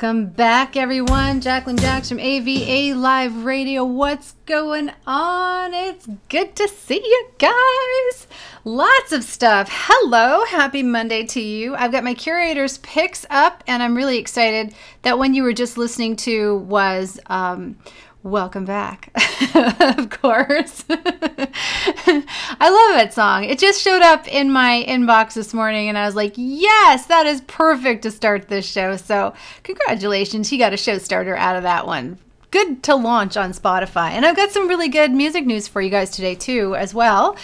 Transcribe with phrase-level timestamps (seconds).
[0.00, 1.42] Welcome back, everyone.
[1.42, 3.84] Jacqueline Jax from AVA Live Radio.
[3.84, 5.74] What's going on?
[5.74, 8.26] It's good to see you guys.
[8.64, 9.68] Lots of stuff.
[9.70, 10.46] Hello.
[10.46, 11.74] Happy Monday to you.
[11.74, 15.76] I've got my curator's picks up, and I'm really excited that one you were just
[15.76, 17.20] listening to was.
[17.26, 17.76] Um,
[18.22, 19.10] Welcome back,
[19.54, 20.84] of course.
[20.90, 23.44] I love that song.
[23.44, 27.24] It just showed up in my inbox this morning, and I was like, yes, that
[27.24, 28.98] is perfect to start this show.
[28.98, 29.32] So,
[29.62, 30.52] congratulations.
[30.52, 32.18] you got a show starter out of that one.
[32.50, 34.10] Good to launch on Spotify.
[34.10, 37.38] And I've got some really good music news for you guys today, too, as well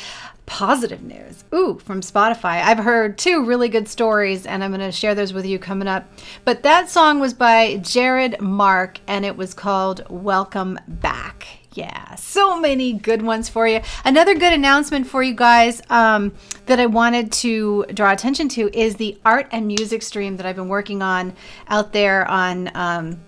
[0.47, 1.45] positive news.
[1.53, 2.63] Ooh, from Spotify.
[2.63, 5.89] I've heard two really good stories and I'm going to share those with you coming
[5.89, 6.09] up.
[6.45, 11.47] But that song was by Jared Mark and it was called Welcome Back.
[11.75, 13.83] Yeah, so many good ones for you.
[14.05, 16.33] Another good announcement for you guys um,
[16.65, 20.57] that I wanted to draw attention to is the art and music stream that I've
[20.57, 21.35] been working on
[21.69, 22.71] out there on.
[22.75, 23.21] Um,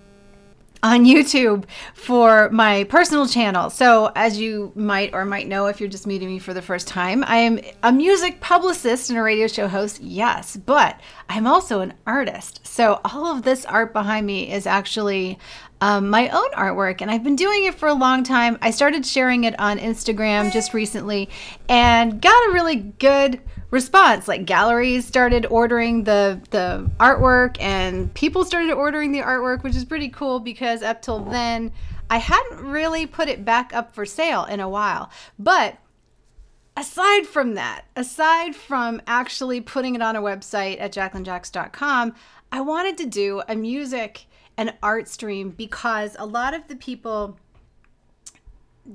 [0.81, 3.69] on YouTube for my personal channel.
[3.69, 6.87] So, as you might or might know if you're just meeting me for the first
[6.87, 11.81] time, I am a music publicist and a radio show host, yes, but I'm also
[11.81, 12.65] an artist.
[12.65, 15.37] So, all of this art behind me is actually
[15.81, 18.57] um, my own artwork, and I've been doing it for a long time.
[18.61, 21.29] I started sharing it on Instagram just recently
[21.67, 23.41] and got a really good
[23.71, 24.27] response.
[24.27, 29.85] Like galleries started ordering the the artwork and people started ordering the artwork which is
[29.85, 31.71] pretty cool because up till then
[32.09, 35.11] I hadn't really put it back up for sale in a while.
[35.37, 35.77] But
[36.75, 42.15] aside from that aside from actually putting it on a website at jacquelinejax.com
[42.51, 44.25] I wanted to do a music
[44.57, 47.37] and art stream because a lot of the people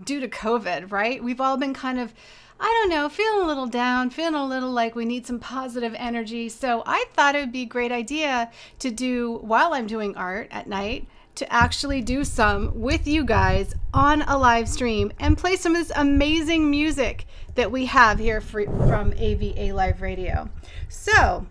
[0.05, 1.23] due to covid right?
[1.23, 2.13] We've all been kind of
[2.60, 5.94] I don't know, feeling a little down, feeling a little like we need some positive
[5.97, 6.48] energy.
[6.48, 10.48] So I thought it would be a great idea to do while I'm doing art
[10.51, 15.56] at night to actually do some with you guys on a live stream and play
[15.56, 20.48] some of this amazing music that we have here for, from AVA Live Radio.
[20.89, 21.47] So,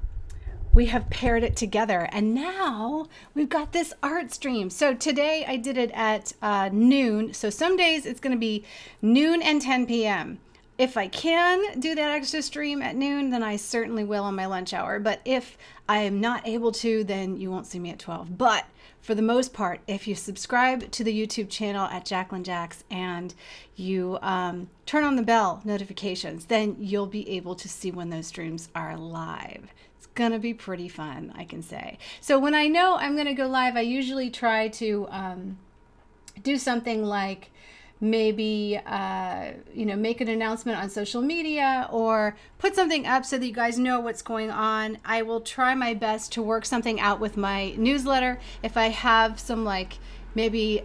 [0.73, 5.55] we have paired it together and now we've got this art stream so today i
[5.55, 8.63] did it at uh, noon so some days it's going to be
[8.99, 10.39] noon and 10 p.m
[10.77, 14.47] if I can do that extra stream at noon, then I certainly will on my
[14.47, 14.99] lunch hour.
[14.99, 18.37] But if I am not able to, then you won't see me at 12.
[18.37, 18.65] But
[19.03, 23.35] for the most part, if you subscribe to the YouTube channel at Jacqueline Jax and
[23.75, 28.27] you um, turn on the bell notifications, then you'll be able to see when those
[28.27, 29.73] streams are live.
[29.97, 31.99] It's gonna be pretty fun, I can say.
[32.19, 35.57] So when I know I'm gonna go live, I usually try to um,
[36.41, 37.51] do something like
[38.03, 43.37] maybe uh, you know make an announcement on social media or put something up so
[43.37, 46.99] that you guys know what's going on i will try my best to work something
[46.99, 49.99] out with my newsletter if i have some like
[50.35, 50.83] maybe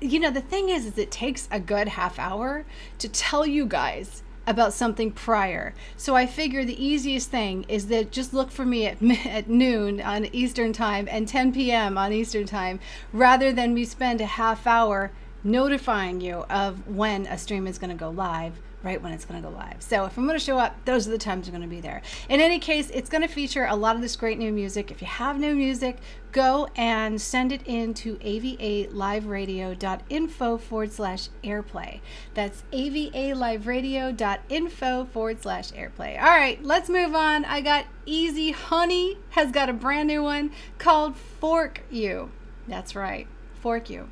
[0.00, 2.64] you know the thing is is it takes a good half hour
[2.98, 5.74] to tell you guys about something prior.
[5.96, 10.00] So I figure the easiest thing is that just look for me at, at noon
[10.00, 11.98] on Eastern time and 10 p.m.
[11.98, 12.78] on Eastern time
[13.12, 15.10] rather than me spend a half hour
[15.46, 19.42] notifying you of when a stream is going to go live right when it's going
[19.42, 19.82] to go live.
[19.82, 21.80] So if I'm going to show up, those are the times I'm going to be
[21.80, 22.02] there.
[22.28, 24.92] In any case, it's going to feature a lot of this great new music.
[24.92, 25.96] If you have new music,
[26.30, 31.98] go and send it in to avaliveradio.info forward slash airplay.
[32.34, 36.22] That's avaliveradio.info forward slash airplay.
[36.22, 37.44] All right, let's move on.
[37.44, 42.30] I got Easy Honey has got a brand new one called Fork You.
[42.68, 43.26] That's right,
[43.60, 44.10] Fork You.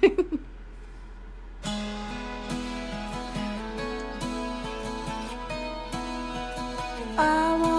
[7.18, 7.75] I wanna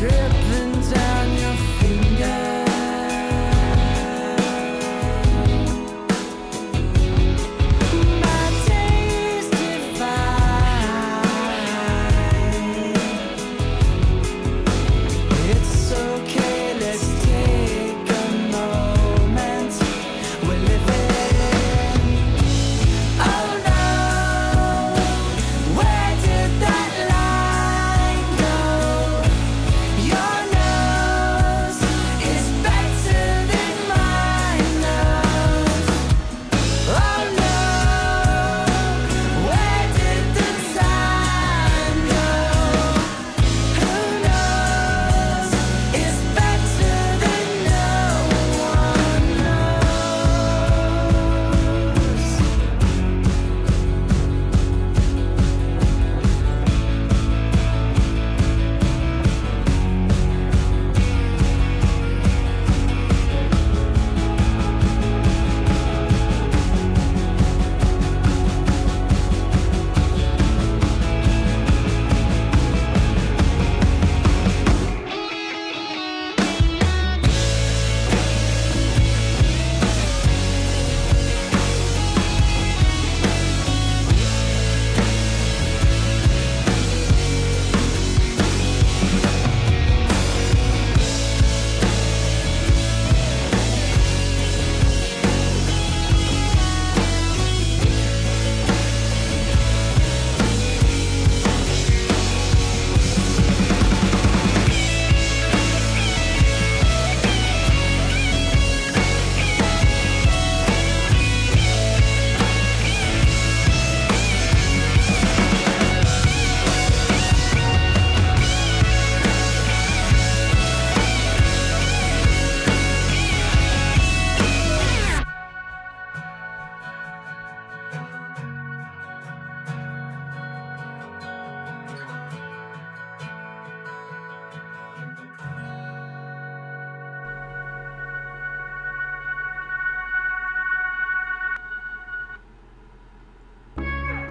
[0.00, 0.39] Yeah.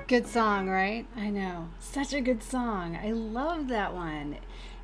[0.10, 1.06] Good song, right?
[1.16, 1.70] I know.
[1.80, 2.98] Such a good song.
[3.00, 4.38] I love that one.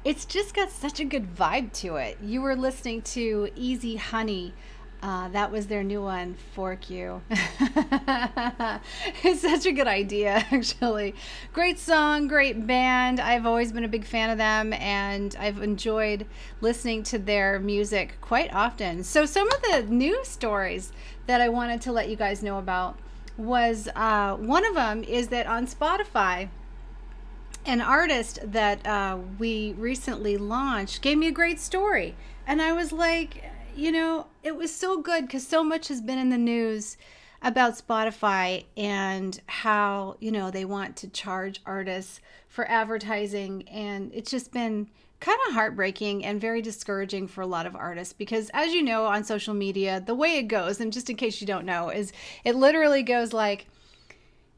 [0.04, 2.20] It's just got such a good vibe to it.
[2.22, 4.54] You were listening to Easy Honey.
[5.02, 7.24] Uh, that was their new one, Fork You.
[7.32, 11.16] it's such a good idea, actually.
[11.54, 13.20] Great song, great band.
[13.20, 16.28] I've always been a big fan of them, and I've enjoyed
[16.62, 19.04] listening to their music quite often.
[19.04, 20.94] So, some of the news stories
[21.26, 23.00] that I wanted to let you guys know about
[23.38, 26.50] was uh, one of them is that on Spotify,
[27.66, 32.16] an artist that uh, we recently launched gave me a great story.
[32.48, 33.44] And I was like,
[33.76, 36.98] you know, it was so good because so much has been in the news
[37.42, 43.68] about Spotify and how, you know, they want to charge artists for advertising.
[43.68, 44.88] And it's just been
[45.20, 49.06] kind of heartbreaking and very discouraging for a lot of artists because, as you know,
[49.06, 52.12] on social media, the way it goes, and just in case you don't know, is
[52.44, 53.68] it literally goes like,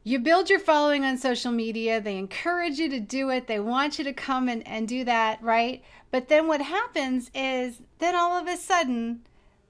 [0.04, 2.00] you build your following on social media.
[2.00, 3.48] They encourage you to do it.
[3.48, 5.84] They want you to come and, and do that, right?
[6.12, 9.24] But then what happens is then all of a sudden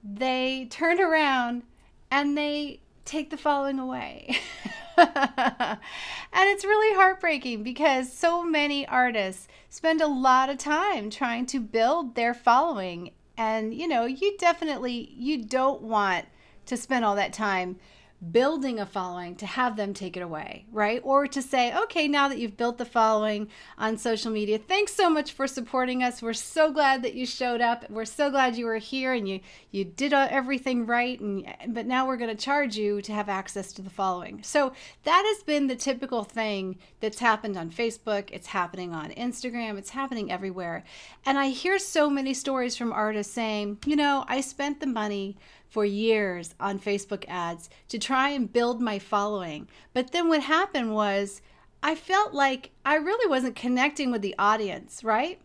[0.04, 1.64] they turn around
[2.08, 2.78] and they
[3.08, 4.38] take the following away.
[4.96, 5.78] and
[6.32, 12.14] it's really heartbreaking because so many artists spend a lot of time trying to build
[12.14, 16.26] their following and you know you definitely you don't want
[16.66, 17.76] to spend all that time
[18.32, 21.00] building a following to have them take it away, right?
[21.04, 23.48] Or to say, okay, now that you've built the following
[23.78, 26.20] on social media, thanks so much for supporting us.
[26.20, 27.88] We're so glad that you showed up.
[27.88, 32.06] We're so glad you were here and you you did everything right and but now
[32.06, 34.42] we're going to charge you to have access to the following.
[34.42, 34.72] So
[35.04, 39.90] that has been the typical thing that's happened on Facebook, it's happening on Instagram, it's
[39.90, 40.84] happening everywhere.
[41.24, 45.36] And I hear so many stories from artists saying, you know, I spent the money
[45.68, 49.68] for years on Facebook ads to try and build my following.
[49.92, 51.42] But then what happened was
[51.82, 55.40] I felt like I really wasn't connecting with the audience, right?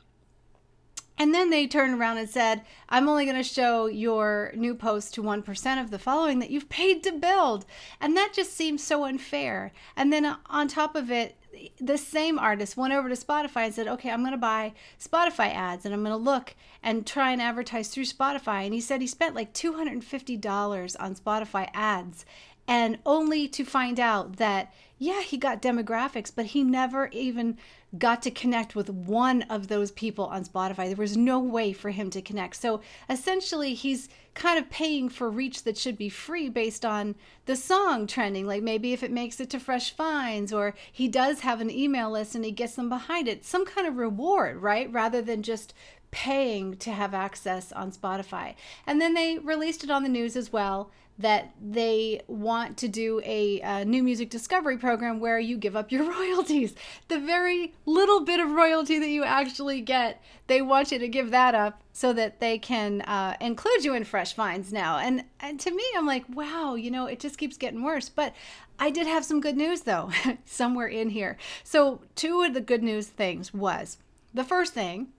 [1.18, 5.14] And then they turned around and said, I'm only going to show your new post
[5.14, 7.66] to 1% of the following that you've paid to build.
[8.02, 9.72] And that just seems so unfair.
[9.96, 11.38] And then on top of it,
[11.80, 15.54] the same artist went over to Spotify and said, Okay, I'm going to buy Spotify
[15.54, 18.66] ads and I'm going to look and try and advertise through Spotify.
[18.66, 22.26] And he said he spent like $250 on Spotify ads
[22.68, 27.58] and only to find out that, yeah, he got demographics, but he never even
[27.98, 30.88] got to connect with one of those people on Spotify.
[30.88, 32.56] There was no way for him to connect.
[32.56, 37.56] So essentially, he's kind of paying for reach that should be free based on the
[37.56, 38.48] song trending.
[38.48, 42.12] Like maybe if it makes it to Fresh Finds, or he does have an email
[42.12, 44.92] list and he gets them behind it, some kind of reward, right?
[44.92, 45.74] Rather than just
[46.12, 48.54] paying to have access on Spotify.
[48.86, 53.22] And then they released it on the news as well that they want to do
[53.24, 56.74] a, a, new music discovery program where you give up your royalties.
[57.08, 61.30] The very little bit of royalty that you actually get, they want you to give
[61.32, 64.98] that up so that they can uh, include you in fresh finds now.
[64.98, 68.10] And, and to me, I'm like, wow, you know, it just keeps getting worse.
[68.10, 68.34] But
[68.80, 70.12] I did have some good news though,
[70.46, 71.38] somewhere in here.
[71.64, 73.98] So, two of the good news things was
[74.34, 75.10] the first thing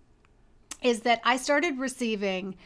[0.82, 2.56] is that I started receiving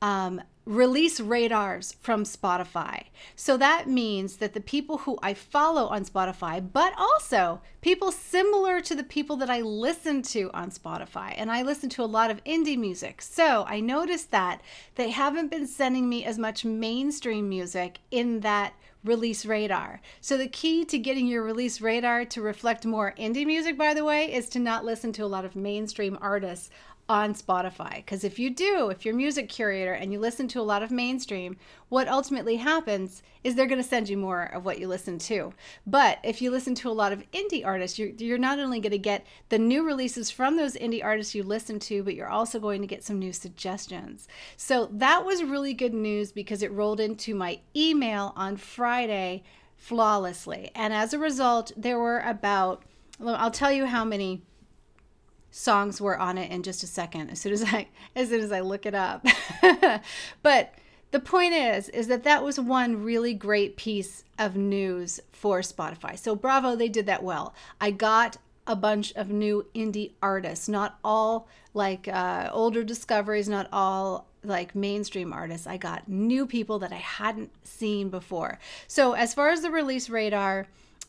[0.00, 3.04] um, release radars from Spotify.
[3.34, 8.82] So that means that the people who I follow on Spotify, but also people similar
[8.82, 12.30] to the people that I listen to on Spotify, and I listen to a lot
[12.30, 13.22] of indie music.
[13.22, 14.60] So I noticed that
[14.96, 20.02] they haven't been sending me as much mainstream music in that release radar.
[20.20, 24.04] So the key to getting your release radar to reflect more indie music by the
[24.04, 26.68] way is to not listen to a lot of mainstream artists
[27.08, 27.96] on Spotify.
[27.96, 30.82] Because if you do, if you're a music curator and you listen to a lot
[30.82, 31.56] of mainstream,
[31.88, 35.54] what ultimately happens is they're going to send you more of what you listen to.
[35.86, 38.92] But if you listen to a lot of indie artists, you're, you're not only going
[38.92, 42.60] to get the new releases from those indie artists you listen to, but you're also
[42.60, 44.28] going to get some new suggestions.
[44.56, 49.44] So that was really good news because it rolled into my email on Friday
[49.78, 50.70] flawlessly.
[50.74, 52.82] And as a result, there were about,
[53.24, 54.42] I'll tell you how many
[55.50, 58.52] songs were on it in just a second as soon as I as soon as
[58.52, 59.26] I look it up.
[60.42, 60.74] but
[61.10, 66.18] the point is is that that was one really great piece of news for Spotify.
[66.18, 67.54] So bravo, they did that well.
[67.80, 68.36] I got
[68.66, 74.74] a bunch of new indie artists, not all like uh, older discoveries, not all like
[74.74, 75.66] mainstream artists.
[75.66, 78.58] I got new people that I hadn't seen before.
[78.86, 80.66] So as far as the release radar,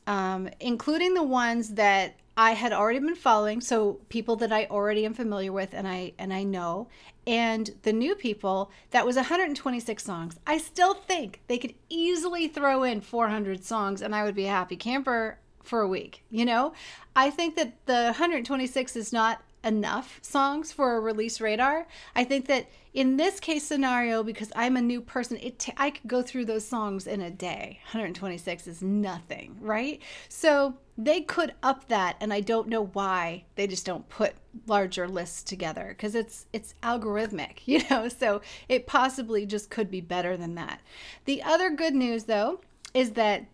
[0.07, 5.05] um, including the ones that I had already been following, so people that I already
[5.05, 6.87] am familiar with and I and I know,
[7.27, 10.39] and the new people, that was 126 songs.
[10.47, 14.51] I still think they could easily throw in 400 songs and I would be a
[14.51, 16.23] happy camper for a week.
[16.29, 16.71] You know,
[17.13, 21.87] I think that the 126 is not enough songs for a release radar.
[22.15, 25.91] I think that in this case scenario, because I'm a new person, it t- I
[25.91, 27.79] could go through those songs in a day.
[27.91, 30.01] 126 is nothing, right?
[30.27, 34.33] So they could up that, and I don't know why they just don't put
[34.65, 38.09] larger lists together because it's it's algorithmic, you know.
[38.09, 40.81] So it possibly just could be better than that.
[41.25, 42.61] The other good news, though,
[42.93, 43.45] is that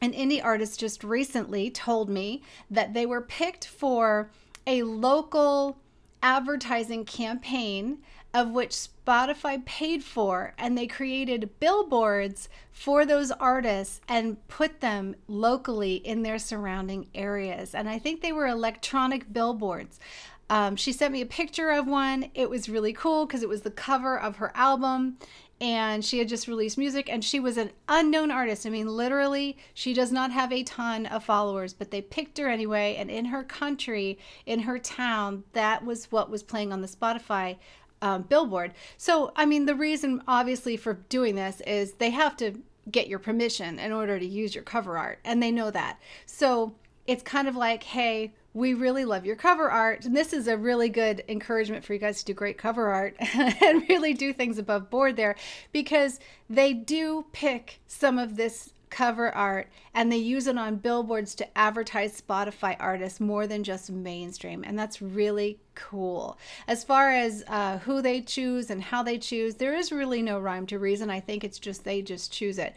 [0.00, 4.30] an indie artist just recently told me that they were picked for
[4.66, 5.78] a local
[6.22, 7.98] advertising campaign
[8.34, 15.14] of which Spotify paid for, and they created billboards for those artists and put them
[15.28, 17.74] locally in their surrounding areas.
[17.74, 20.00] And I think they were electronic billboards.
[20.48, 22.30] Um, she sent me a picture of one.
[22.34, 25.18] It was really cool because it was the cover of her album
[25.62, 28.66] and she had just released music and she was an unknown artist.
[28.66, 32.48] I mean, literally, she does not have a ton of followers, but they picked her
[32.48, 32.96] anyway.
[32.98, 37.58] And in her country, in her town, that was what was playing on the Spotify
[38.02, 38.74] um, billboard.
[38.96, 43.20] So, I mean, the reason obviously for doing this is they have to get your
[43.20, 46.00] permission in order to use your cover art, and they know that.
[46.26, 46.74] So,
[47.06, 50.04] it's kind of like, hey, we really love your cover art.
[50.04, 53.16] And this is a really good encouragement for you guys to do great cover art
[53.34, 55.36] and really do things above board there
[55.72, 61.34] because they do pick some of this cover art and they use it on billboards
[61.34, 64.62] to advertise Spotify artists more than just mainstream.
[64.64, 66.38] And that's really cool.
[66.68, 70.38] As far as uh, who they choose and how they choose, there is really no
[70.38, 71.08] rhyme to reason.
[71.08, 72.74] I think it's just they just choose it.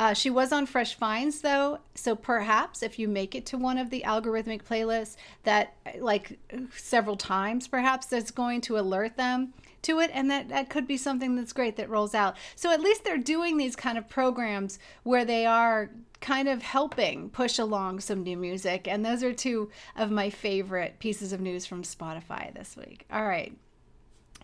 [0.00, 3.78] Uh, she was on Fresh Finds though, so perhaps if you make it to one
[3.78, 6.38] of the algorithmic playlists, that like
[6.76, 10.96] several times, perhaps that's going to alert them to it, and that that could be
[10.96, 12.36] something that's great that rolls out.
[12.54, 17.30] So at least they're doing these kind of programs where they are kind of helping
[17.30, 21.66] push along some new music, and those are two of my favorite pieces of news
[21.66, 23.04] from Spotify this week.
[23.12, 23.56] All right.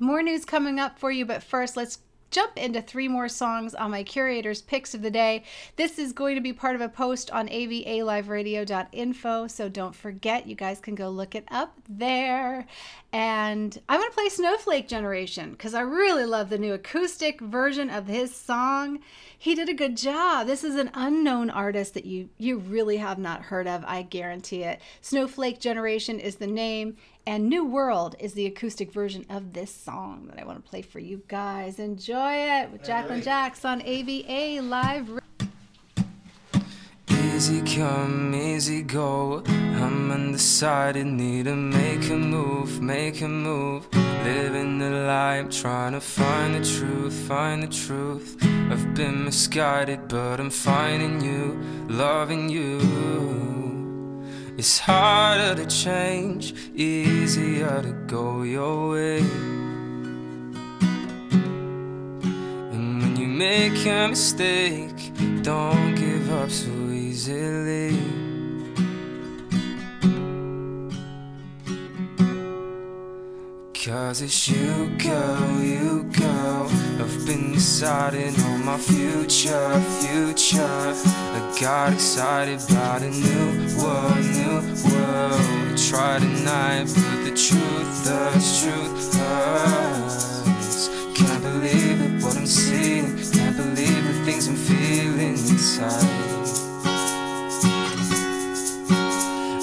[0.00, 1.98] More news coming up for you, but first, let's
[2.34, 5.44] jump into three more songs on my curator's picks of the day.
[5.76, 10.56] This is going to be part of a post on avaliveradio.info, so don't forget, you
[10.56, 12.66] guys can go look it up there.
[13.12, 17.88] And I'm going to play Snowflake Generation because I really love the new acoustic version
[17.88, 18.98] of his song.
[19.38, 20.48] He did a good job.
[20.48, 24.64] This is an unknown artist that you you really have not heard of, I guarantee
[24.64, 24.80] it.
[25.00, 30.26] Snowflake Generation is the name and New World is the acoustic version of this song
[30.28, 31.78] that I want to play for you guys.
[31.78, 35.20] Enjoy it with Jacqueline Jax on AVA Live.
[37.08, 39.42] Easy come, easy go.
[39.46, 43.86] I'm undecided, need to make a move, make a move.
[44.24, 48.36] Living the I'm trying to find the truth, find the truth.
[48.70, 51.58] I've been misguided, but I'm finding you,
[51.88, 53.43] loving you.
[54.56, 59.18] It's harder to change, easier to go your way.
[62.72, 65.12] And when you make a mistake,
[65.42, 67.98] don't give up so easily.
[73.84, 76.83] Cause it's you, go, you, girl.
[77.00, 80.62] I've been deciding on my future, future.
[80.62, 85.40] I got excited about a new world, new world.
[85.70, 88.30] I try tonight, but the truth, the
[88.60, 90.88] truth hurts.
[91.14, 93.16] Can't believe it, what I'm seeing.
[93.32, 96.04] Can't believe the things I'm feeling inside.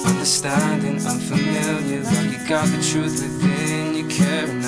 [0.06, 4.44] Understanding, unfamiliar, like you got the truth within your care.
[4.44, 4.64] And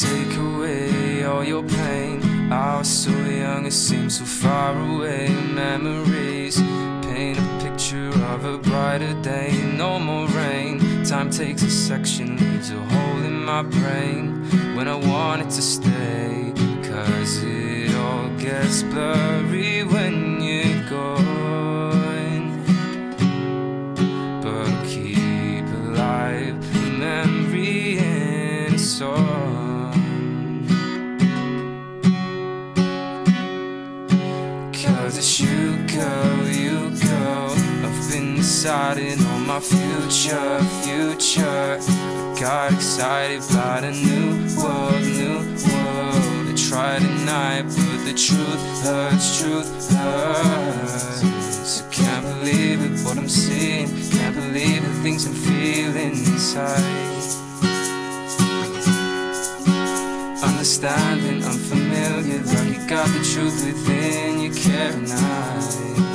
[0.00, 2.52] take away all your pain.
[2.52, 5.28] I was so young, it seems so far away.
[5.28, 6.60] Memories
[7.02, 9.52] paint a picture of a brighter day.
[9.76, 11.04] No more rain.
[11.04, 14.44] Time takes a section, leaves a hole in my brain.
[14.76, 22.64] When I want it to stay, cause it all gets blurry when you're gone.
[24.42, 28.78] But keep alive a memory in a
[38.66, 41.78] deciding on my future, future.
[41.78, 45.38] I got excited about a new world, new
[45.70, 46.48] world.
[46.50, 51.80] I try tonight, but the truth hurts, truth hurts.
[51.80, 53.86] I can't believe it, what I'm seeing.
[54.10, 56.82] Can't believe the things I'm feeling inside.
[60.42, 65.96] Understanding, unfamiliar, like you got the truth within your caring eyes.
[65.98, 66.05] It's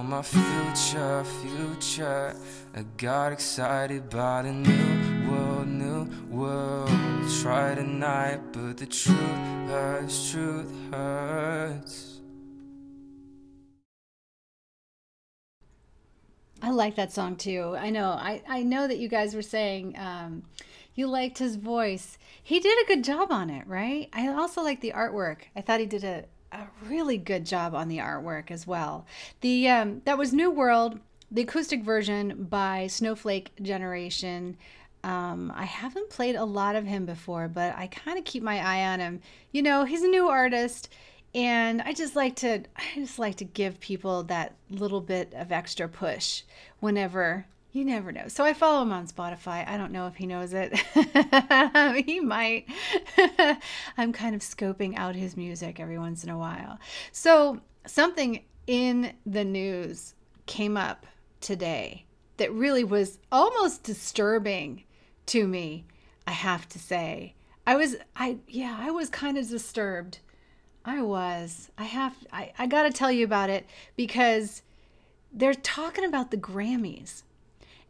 [0.00, 2.34] on my future, future.
[2.74, 6.88] I got excited by the new world, new world.
[7.42, 9.18] Try tonight, but the truth
[9.68, 12.20] hurts, truth hurts.
[16.62, 17.76] I like that song too.
[17.78, 18.08] I know.
[18.12, 20.44] I, I know that you guys were saying um,
[20.94, 22.16] you liked his voice.
[22.42, 24.08] He did a good job on it, right?
[24.14, 25.42] I also like the artwork.
[25.54, 29.06] I thought he did a, a really good job on the artwork as well.
[29.40, 30.98] The um, that was New World,
[31.30, 34.56] the acoustic version by Snowflake Generation.
[35.02, 38.58] Um, I haven't played a lot of him before, but I kind of keep my
[38.58, 39.20] eye on him.
[39.50, 40.90] You know, he's a new artist
[41.34, 45.52] and I just like to I just like to give people that little bit of
[45.52, 46.42] extra push
[46.80, 48.28] whenever you never know.
[48.28, 49.66] So I follow him on Spotify.
[49.68, 50.76] I don't know if he knows it.
[52.04, 52.66] he might.
[53.96, 56.78] I'm kind of scoping out his music every once in a while.
[57.12, 60.14] So something in the news
[60.46, 61.06] came up
[61.40, 62.04] today
[62.38, 64.84] that really was almost disturbing
[65.26, 65.84] to me,
[66.26, 67.34] I have to say.
[67.66, 70.18] I was I yeah, I was kind of disturbed.
[70.84, 71.70] I was.
[71.78, 74.62] I have I, I gotta tell you about it because
[75.32, 77.22] they're talking about the Grammys.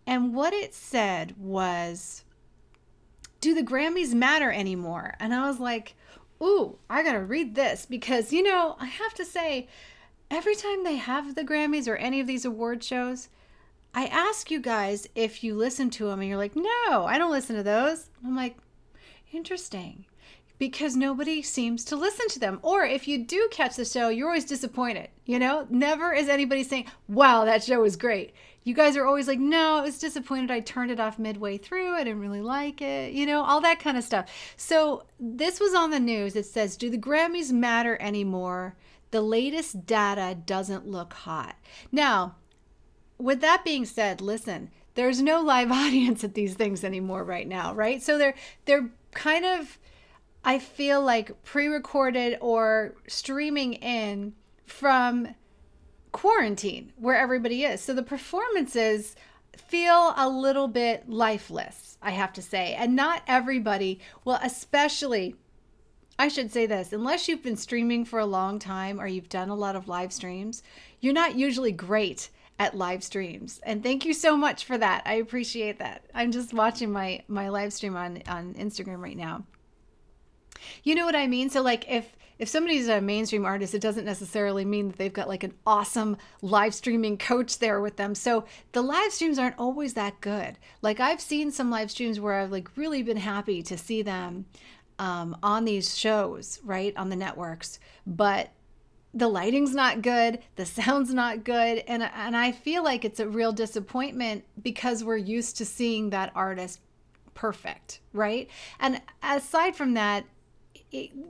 [0.06, 2.24] And what it said was,
[3.40, 5.14] Do the Grammys matter anymore?
[5.20, 5.94] And I was like,
[6.42, 9.68] Ooh, I gotta read this because, you know, I have to say,
[10.30, 13.28] every time they have the Grammys or any of these award shows,
[13.94, 17.30] I ask you guys if you listen to them and you're like, No, I don't
[17.30, 18.10] listen to those.
[18.24, 18.56] I'm like,
[19.32, 20.06] Interesting
[20.60, 22.60] because nobody seems to listen to them.
[22.60, 25.08] Or if you do catch the show, you're always disappointed.
[25.24, 28.34] You know, never is anybody saying, wow, that show was great.
[28.62, 30.50] You guys are always like, no, I was disappointed.
[30.50, 31.94] I turned it off midway through.
[31.94, 34.28] I didn't really like it, you know, all that kind of stuff.
[34.58, 36.36] So this was on the news.
[36.36, 38.76] It says, do the Grammys matter anymore?
[39.12, 41.56] The latest data doesn't look hot.
[41.90, 42.36] Now,
[43.16, 47.72] with that being said, listen, there's no live audience at these things anymore right now,
[47.72, 48.02] right?
[48.02, 48.34] So they're
[48.66, 49.78] they're kind of
[50.44, 54.34] I feel like pre-recorded or streaming in
[54.66, 55.34] from
[56.12, 57.80] quarantine where everybody is.
[57.80, 59.16] So the performances
[59.56, 62.74] feel a little bit lifeless, I have to say.
[62.74, 65.36] And not everybody, well, especially
[66.18, 69.48] I should say this unless you've been streaming for a long time or you've done
[69.48, 70.62] a lot of live streams,
[71.00, 73.58] you're not usually great at live streams.
[73.62, 75.02] And thank you so much for that.
[75.06, 76.04] I appreciate that.
[76.14, 79.44] I'm just watching my my live stream on on Instagram right now.
[80.82, 81.50] You know what I mean?
[81.50, 85.28] So like if if somebody's a mainstream artist, it doesn't necessarily mean that they've got
[85.28, 88.14] like an awesome live streaming coach there with them.
[88.14, 90.56] So the live streams aren't always that good.
[90.80, 94.46] Like I've seen some live streams where I've like really been happy to see them
[94.98, 98.50] um, on these shows, right on the networks, but
[99.12, 103.28] the lighting's not good, the sound's not good, and and I feel like it's a
[103.28, 106.80] real disappointment because we're used to seeing that artist
[107.34, 108.48] perfect, right?
[108.78, 110.24] And aside from that,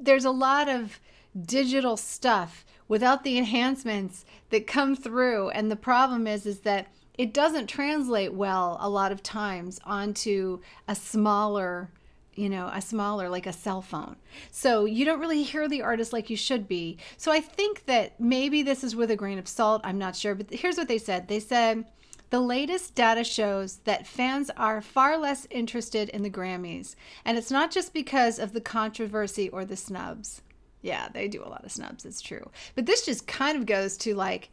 [0.01, 1.01] there's a lot of
[1.40, 7.33] digital stuff without the enhancements that come through and the problem is is that it
[7.33, 11.90] doesn't translate well a lot of times onto a smaller
[12.35, 14.16] you know, a smaller, like a cell phone.
[14.51, 16.96] So you don't really hear the artist like you should be.
[17.18, 19.83] So I think that maybe this is with a grain of salt.
[19.85, 20.35] I'm not sure.
[20.35, 21.85] But here's what they said they said,
[22.31, 26.95] the latest data shows that fans are far less interested in the Grammys.
[27.25, 30.43] And it's not just because of the controversy or the snubs.
[30.81, 32.51] Yeah, they do a lot of snubs, it's true.
[32.75, 34.51] But this just kind of goes to like,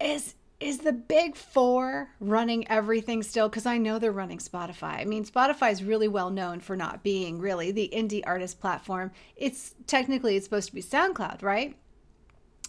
[0.00, 3.48] is is the big four running everything still?
[3.48, 5.00] Because I know they're running Spotify.
[5.00, 9.10] I mean, Spotify is really well known for not being really the indie artist platform.
[9.36, 11.76] It's technically it's supposed to be SoundCloud, right?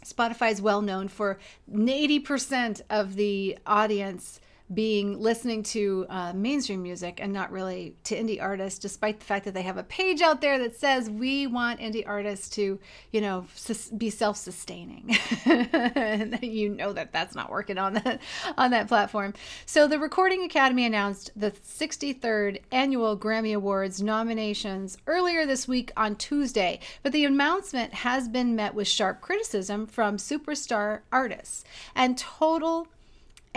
[0.08, 1.38] Spotify is well known for
[1.70, 4.40] 80% of the audience
[4.74, 9.46] being listening to uh, mainstream music and not really to indie artists, despite the fact
[9.46, 12.78] that they have a page out there that says we want indie artists to,
[13.12, 15.18] you know, sus- be self-sustaining.
[15.46, 18.22] and you know that that's not working on that
[18.58, 19.34] on that platform.
[19.66, 26.16] So the Recording Academy announced the 63rd annual Grammy Awards nominations earlier this week on
[26.18, 31.64] Tuesday, but the announcement has been met with sharp criticism from superstar artists
[31.96, 32.88] and total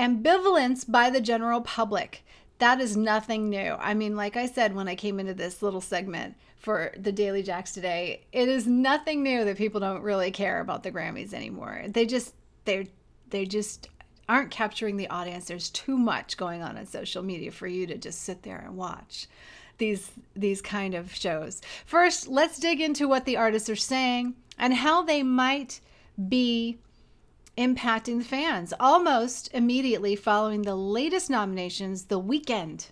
[0.00, 2.24] ambivalence by the general public.
[2.58, 3.76] That is nothing new.
[3.78, 7.42] I mean, like I said when I came into this little segment for the Daily
[7.42, 11.84] Jax today, it is nothing new that people don't really care about the Grammys anymore.
[11.88, 12.34] They just
[12.64, 12.88] they
[13.28, 13.88] they just
[14.28, 15.46] aren't capturing the audience.
[15.46, 18.76] There's too much going on on social media for you to just sit there and
[18.76, 19.26] watch
[19.78, 21.60] these these kind of shows.
[21.84, 25.80] First, let's dig into what the artists are saying and how they might
[26.28, 26.78] be
[27.56, 28.72] impacting the fans.
[28.78, 32.86] Almost immediately following the latest nominations, The Weeknd,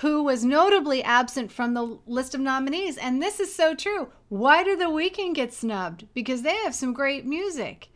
[0.00, 2.96] who was notably absent from the list of nominees.
[2.96, 4.08] And this is so true.
[4.28, 6.06] Why did The Weeknd get snubbed?
[6.14, 7.88] Because they have some great music.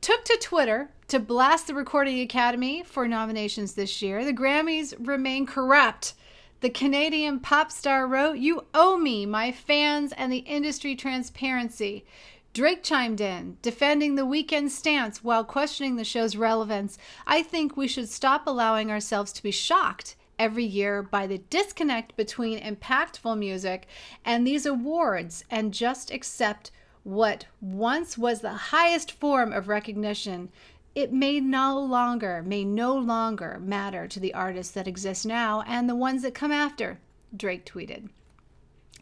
[0.00, 4.24] Took to Twitter to blast the Recording Academy for nominations this year.
[4.24, 6.14] The Grammys remain corrupt.
[6.60, 12.04] The Canadian pop star wrote, You owe me, my fans, and the industry transparency.
[12.54, 16.96] Drake chimed in, defending the Weeknd stance while questioning the show's relevance.
[17.26, 22.16] I think we should stop allowing ourselves to be shocked every year by the disconnect
[22.16, 23.88] between impactful music
[24.24, 26.70] and these awards and just accept
[27.02, 30.48] what once was the highest form of recognition
[30.94, 35.88] it may no longer may no longer matter to the artists that exist now and
[35.88, 36.98] the ones that come after
[37.36, 38.08] drake tweeted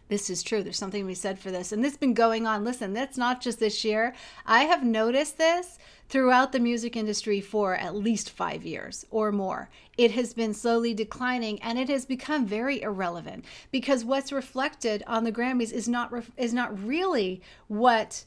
[0.09, 0.63] this is true.
[0.63, 1.73] There's something be said for this.
[1.73, 2.65] And this has been going on.
[2.65, 4.15] Listen, that's not just this year.
[4.45, 9.71] I have noticed this throughout the music industry for at least five years or more.
[9.97, 15.25] It has been slowly declining and it has become very irrelevant because what's reflected on
[15.25, 18.27] the Grammys is not ref- is not really what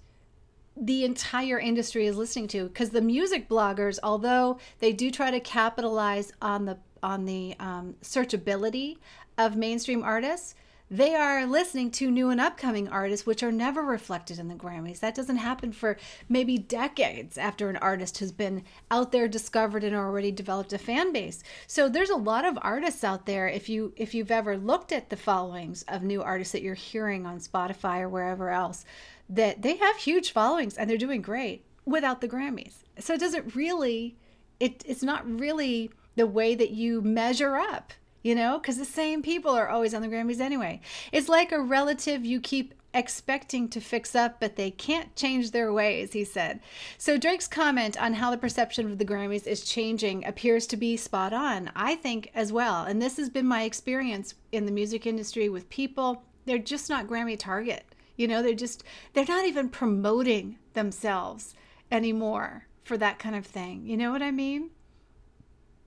[0.76, 5.40] the entire industry is listening to because the music bloggers although they do try to
[5.40, 8.98] capitalize on the on the um, searchability
[9.38, 10.56] of mainstream artists
[10.90, 15.00] they are listening to new and upcoming artists, which are never reflected in the Grammys.
[15.00, 15.98] That doesn't happen for
[16.30, 21.12] maybe decades after an artist has been out there discovered and already developed a fan
[21.12, 21.44] base.
[21.66, 23.48] So there's a lot of artists out there.
[23.48, 27.26] If you if you've ever looked at the followings of new artists that you're hearing
[27.26, 28.86] on Spotify or wherever else,
[29.28, 32.84] that they have huge followings and they're doing great without the Grammys.
[33.00, 34.18] So it doesn't really
[34.60, 37.92] it it's not really the way that you measure up
[38.26, 40.82] you know, because the same people are always on the Grammys anyway.
[41.12, 45.72] It's like a relative you keep expecting to fix up, but they can't change their
[45.72, 46.60] ways, he said.
[46.98, 50.98] So Drake's comment on how the perception of the Grammys is changing appears to be
[50.98, 52.84] spot on, I think, as well.
[52.84, 56.24] And this has been my experience in the music industry with people.
[56.46, 57.86] They're just not Grammy target.
[58.18, 58.84] You know, they're just,
[59.14, 61.54] they're not even promoting themselves
[61.92, 63.86] anymore for that kind of thing.
[63.86, 64.72] You know what I mean?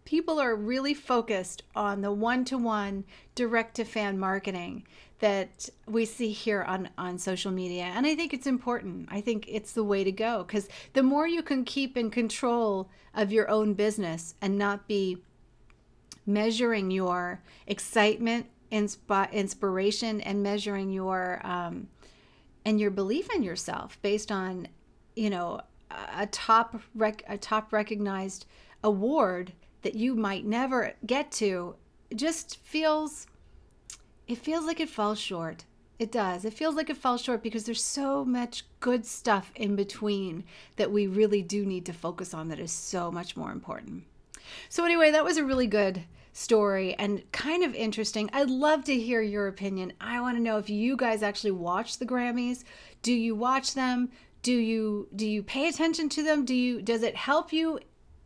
[0.09, 4.83] People are really focused on the one-to-one direct-to-fan marketing
[5.18, 7.83] that we see here on on social media.
[7.94, 9.07] And i think it's important.
[9.11, 12.88] I think it's the way to go because the more you can keep in control
[13.14, 15.18] of your own business and not be
[16.25, 21.87] measuring your excitement insp- inspiration and measuring your um,
[22.64, 24.68] and your belief in yourself based on
[25.16, 25.61] you know
[26.16, 28.47] a top rec- a top recognized
[28.83, 31.77] award that you might never get to
[32.14, 33.27] just feels
[34.27, 35.64] it feels like it falls short.
[35.99, 36.45] It does.
[36.45, 40.45] It feels like it falls short because there's so much good stuff in between
[40.77, 44.05] that we really do need to focus on that is so much more important.
[44.69, 48.31] So, anyway, that was a really good story and kind of interesting.
[48.33, 49.93] I'd love to hear your opinion.
[50.01, 52.62] I want to know if you guys actually watch the Grammys.
[53.03, 54.11] Do you watch them?
[54.43, 56.45] Do you do you pay attention to them?
[56.45, 57.81] Do you does it help you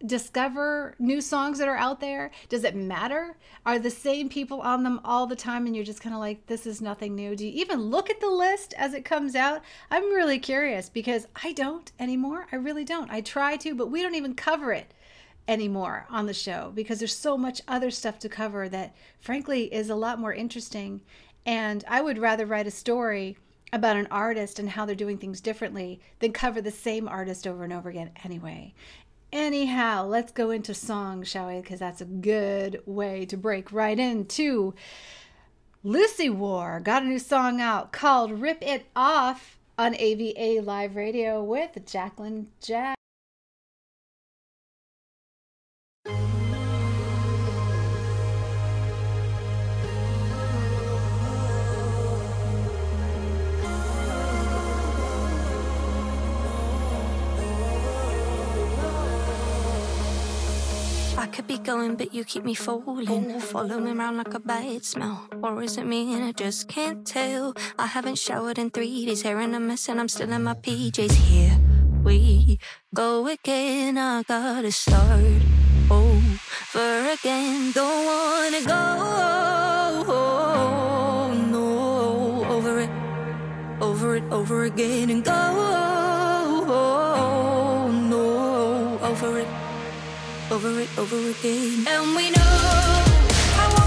[0.05, 2.31] discover new songs that are out there?
[2.49, 3.37] Does it matter?
[3.65, 6.47] Are the same people on them all the time and you're just kind of like,
[6.47, 7.37] this is nothing new?
[7.37, 9.62] Do you even look at the list as it comes out?
[9.91, 12.47] I'm really curious because I don't anymore.
[12.53, 13.11] I really don't.
[13.11, 14.93] I try to, but we don't even cover it
[15.49, 19.91] anymore on the show because there's so much other stuff to cover that frankly is
[19.91, 21.01] a lot more interesting.
[21.45, 23.37] And I would rather write a story
[23.73, 27.65] about an artist and how they're doing things differently than cover the same artist over
[27.65, 28.75] and over again anyway.
[29.33, 31.61] Anyhow, let's go into songs, shall we?
[31.61, 34.75] Because that's a good way to break right into
[35.83, 36.81] Lucy War.
[36.81, 42.49] Got a new song out called Rip It Off on AVA Live Radio with Jacqueline
[42.61, 43.02] Jax.
[61.53, 63.41] Be going, but you keep me falling.
[63.41, 65.29] Follow me around like a bad smell.
[65.43, 67.55] Or is it me and I just can't tell?
[67.79, 70.55] I haven't showered in three days, hair in a mess, and I'm still in my
[70.55, 71.12] PJs.
[71.12, 71.59] Here
[72.03, 72.59] we
[72.95, 73.99] go again.
[73.99, 75.43] I gotta start
[75.91, 77.73] over again.
[77.73, 78.85] Don't wanna go.
[81.53, 82.91] No, over it,
[83.81, 86.02] over it, over again, and go.
[90.64, 91.87] Over it, over again.
[91.88, 93.83] And we know I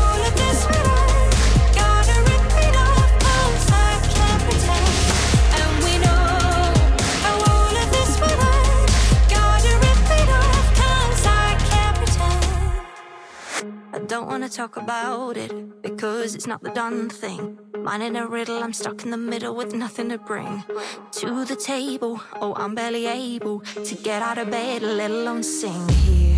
[13.93, 17.57] I don't wanna talk about it because it's not the done thing.
[17.77, 20.63] Mine in a riddle, I'm stuck in the middle with nothing to bring
[21.11, 22.19] to the table.
[22.41, 25.87] Oh, I'm barely able to get out of bed, let alone sing.
[25.89, 26.34] Here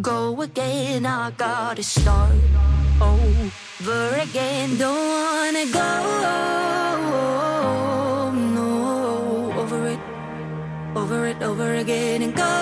[0.00, 1.06] go again.
[1.06, 2.32] I gotta start
[3.00, 4.76] over again.
[4.78, 5.90] Don't wanna go.
[8.56, 10.00] No, over it,
[10.96, 12.52] over it, over again, and go.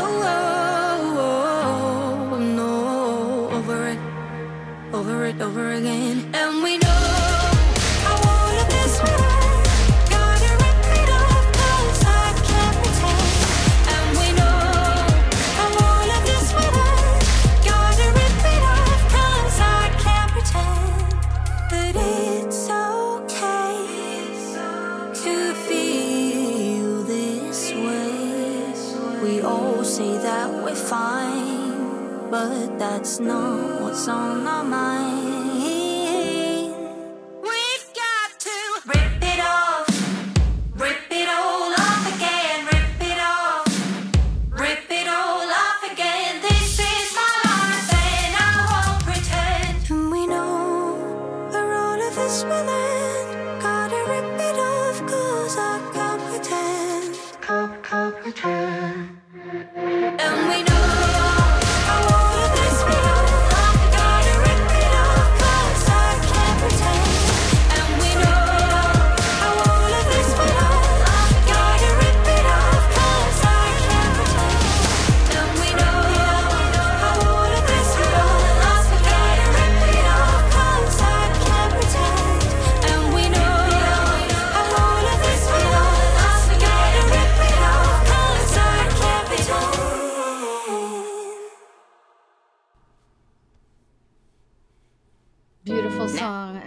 [2.56, 3.98] No, over it
[4.94, 6.30] over it over again.
[6.34, 7.01] And we know
[32.42, 35.31] but that's not what's on my mind.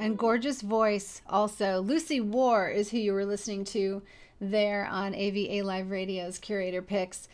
[0.05, 1.23] And gorgeous voice.
[1.27, 4.03] Also, Lucy War is who you were listening to
[4.39, 7.27] there on AVA Live Radio's Curator Picks.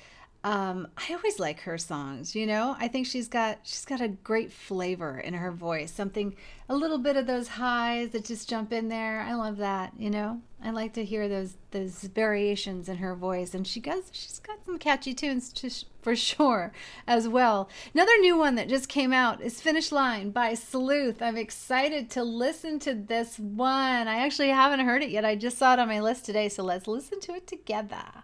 [0.43, 2.35] Um, I always like her songs.
[2.35, 5.91] You know, I think she's got she's got a great flavor in her voice.
[5.91, 6.35] Something,
[6.67, 9.21] a little bit of those highs that just jump in there.
[9.21, 9.93] I love that.
[9.99, 14.09] You know, I like to hear those those variations in her voice, and she does.
[14.11, 15.69] She's got some catchy tunes to,
[16.01, 16.73] for sure
[17.05, 17.69] as well.
[17.93, 21.21] Another new one that just came out is Finish Line by Sleuth.
[21.21, 24.07] I'm excited to listen to this one.
[24.07, 25.23] I actually haven't heard it yet.
[25.23, 28.23] I just saw it on my list today, so let's listen to it together.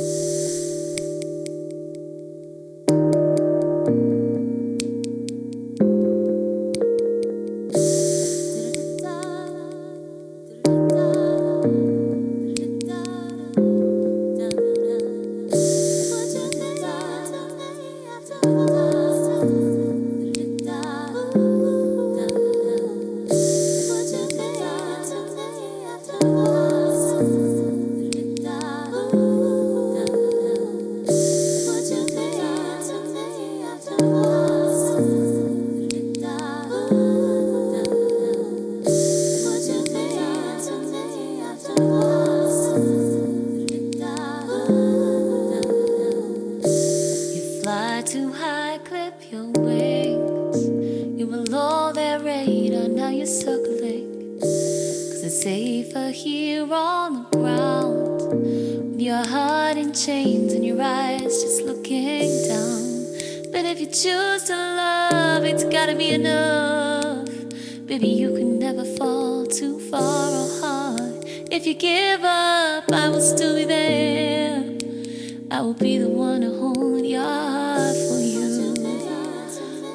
[0.00, 0.69] ます。
[71.60, 74.64] If you give up, I will still be there.
[75.50, 78.74] I will be the one to hold your heart for you.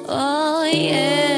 [0.08, 1.35] Oh, yeah,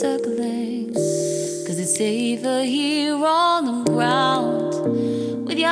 [0.00, 0.94] circling.
[0.94, 5.46] Cause it's safer here on the ground.
[5.46, 5.68] With your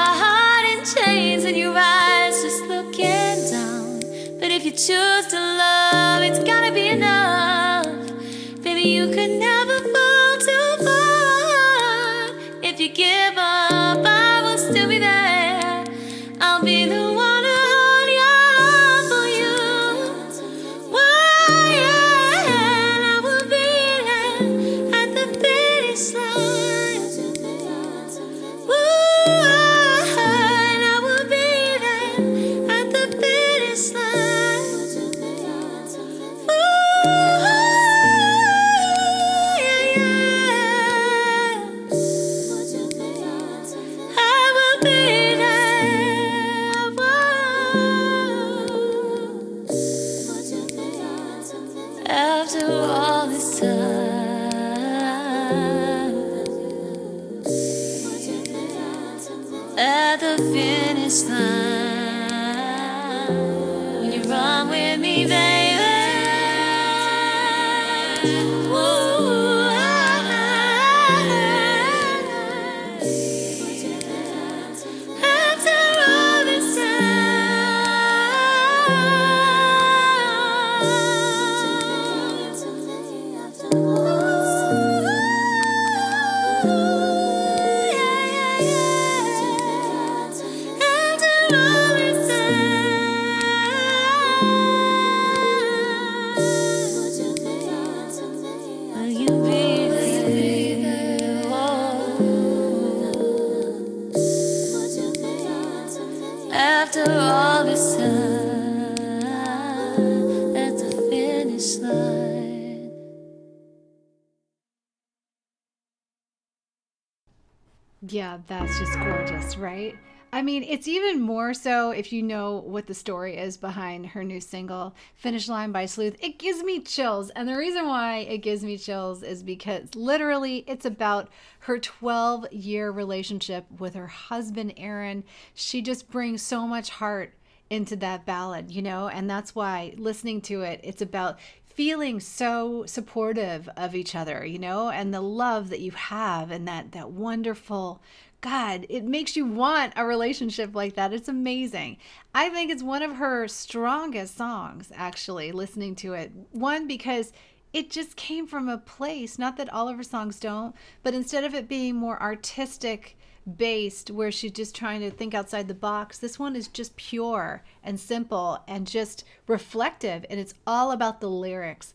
[118.48, 119.94] that's just gorgeous, right?
[120.30, 124.22] I mean, it's even more so if you know what the story is behind her
[124.22, 126.16] new single, Finish Line by Sleuth.
[126.20, 127.30] It gives me chills.
[127.30, 131.30] And the reason why it gives me chills is because literally it's about
[131.60, 135.24] her 12 year relationship with her husband, Aaron.
[135.54, 137.32] She just brings so much heart
[137.70, 139.08] into that ballad, you know?
[139.08, 141.38] And that's why listening to it, it's about
[141.78, 146.66] feeling so supportive of each other, you know, and the love that you have and
[146.66, 148.02] that that wonderful
[148.40, 151.12] God, it makes you want a relationship like that.
[151.12, 151.96] It's amazing.
[152.34, 156.30] I think it's one of her strongest songs actually listening to it.
[156.52, 157.32] One because
[157.72, 161.44] it just came from a place, not that all of her songs don't, but instead
[161.44, 163.16] of it being more artistic
[163.56, 166.18] based where she's just trying to think outside the box.
[166.18, 171.30] This one is just pure and simple and just reflective, and it's all about the
[171.30, 171.94] lyrics.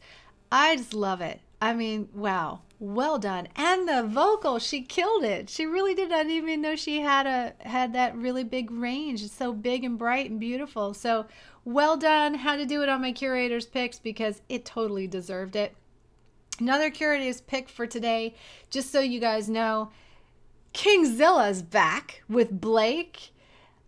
[0.51, 1.41] I just love it.
[1.63, 3.47] I mean, wow, well done.
[3.55, 5.49] And the vocal, she killed it.
[5.49, 6.09] She really did.
[6.09, 9.23] Didn't even know she had a had that really big range.
[9.23, 10.93] It's so big and bright and beautiful.
[10.93, 11.25] So
[11.63, 12.33] well done.
[12.33, 15.73] Had to do it on my curator's picks because it totally deserved it.
[16.59, 18.35] Another curator's pick for today,
[18.69, 19.89] just so you guys know,
[20.73, 23.31] Kingzilla's back with Blake.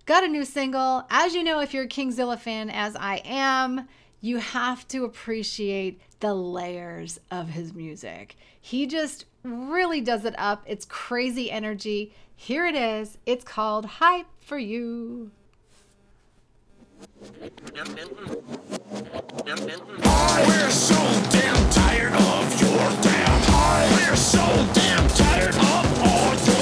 [0.05, 1.05] Got a new single.
[1.09, 3.89] As you know, if you're a Kingzilla fan, as I am,
[4.25, 8.35] you have to appreciate the layers of his music.
[8.59, 10.63] He just really does it up.
[10.65, 12.11] It's crazy energy.
[12.35, 13.19] Here it is.
[13.27, 15.29] It's called Hype for You.
[17.21, 17.35] We're
[20.71, 20.95] so
[21.29, 23.25] damn tired of your damn.
[23.91, 26.54] We're so damn tired of all your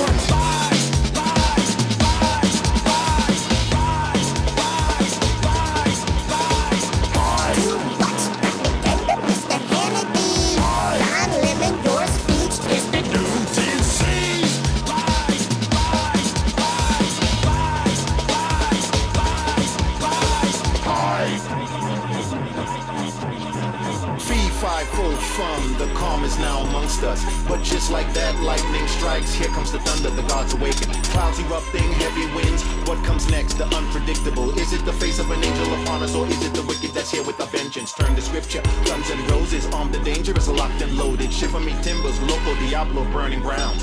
[25.35, 25.73] from.
[25.79, 27.23] The calm is now amongst us.
[27.47, 29.33] But just like that, lightning strikes.
[29.33, 30.89] Here comes the thunder, the gods awaken.
[31.13, 32.63] Clouds erupting, heavy winds.
[32.87, 33.55] What comes next?
[33.55, 34.57] The unpredictable.
[34.57, 37.11] Is it the face of an angel upon us, or is it the wicked that's
[37.11, 37.93] here with a vengeance?
[37.93, 38.61] Turn to scripture.
[38.85, 41.31] Guns and roses, armed and dangerous, locked and loaded.
[41.31, 43.79] Shiver me timbers, loco diablo, burning ground.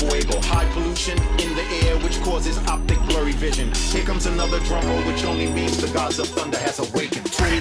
[0.00, 3.70] Fuego, high pollution in the air, which causes optic blurry vision.
[3.92, 7.26] Here comes another drum roll, which only means the gods of thunder has awakened.
[7.28, 7.60] 2020,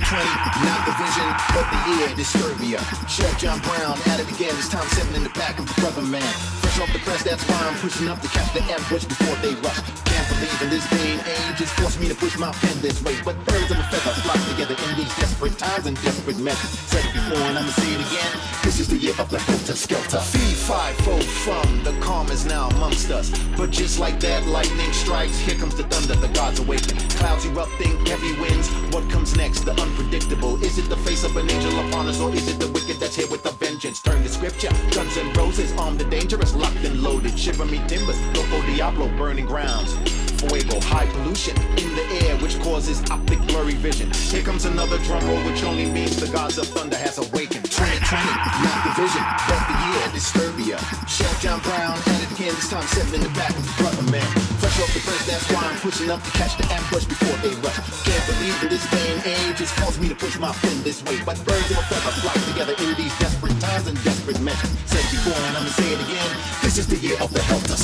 [0.63, 2.79] not the vision, but the year, Disturbia.
[3.11, 6.01] Chef John Brown at it again, this time sitting in the back of the brother
[6.01, 6.33] man.
[6.59, 9.55] Fresh off the press, that's why I'm pushing up to catch the ambush before they
[9.63, 9.79] rush.
[10.03, 13.15] Can't believe in this and age, it's forced me to push my pen this way.
[13.23, 16.71] But birds of a feather flock together in these desperate times and desperate measures.
[16.91, 18.31] Said it before and I'ma say it again,
[18.63, 20.19] this is the year of the helter skelter.
[20.19, 23.31] Fee, fi, fo, from the calm is now amongst us.
[23.55, 25.39] But just like that, lightning strikes.
[25.39, 26.97] Here comes the thunder, the gods awaken.
[27.19, 28.67] Clouds erupting, heavy winds.
[28.93, 29.61] What comes next?
[29.61, 30.61] The unpredictable.
[30.63, 33.15] Is it the face of an angel upon us, or is it the wicked that's
[33.15, 33.68] here with the vengeance?
[34.49, 37.37] Guns and roses, armed and dangerous, locked and loaded.
[37.37, 39.93] Shiver me timbers, loco diablo, burning grounds.
[40.41, 44.09] Fuego, high pollution in the air, which causes optic blurry vision.
[44.11, 47.65] Here comes another drum roll, which only means the gods of thunder has awakened.
[47.65, 48.25] 2020,
[48.65, 51.07] not the vision, but the year, Disturbia.
[51.07, 54.11] Chef John Brown at it again, this time sitting in the back of the brother
[54.11, 54.58] man.
[54.79, 57.75] Off the press, that's why I'm pushing up to catch the ambush before they rush.
[58.07, 61.03] Can't believe that this day and age, it's caused me to push my pen this
[61.03, 61.19] way.
[61.25, 64.71] But birds of a feather flock together in these desperate times and desperate measures.
[64.87, 66.31] Said before and I'ma say it again,
[66.63, 67.75] this is the year of the helter